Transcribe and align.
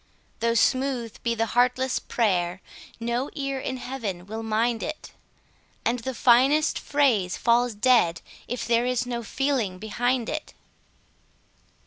Though 0.39 0.55
smooth 0.55 1.21
be 1.21 1.35
the 1.35 1.45
heartless 1.45 1.99
prayer, 1.99 2.59
no 2.99 3.29
ear 3.35 3.59
in 3.59 3.77
Heaven 3.77 4.25
will 4.25 4.41
mind 4.41 4.81
it, 4.81 5.11
And 5.85 5.99
the 5.99 6.15
finest 6.15 6.79
phrase 6.79 7.37
falls 7.37 7.75
dead 7.75 8.21
if 8.47 8.65
there 8.65 8.87
is 8.87 9.05
no 9.05 9.21
feeling 9.21 9.77
behind 9.77 10.27
it. 10.27 10.55